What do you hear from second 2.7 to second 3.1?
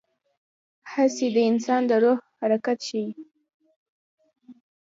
ښيي.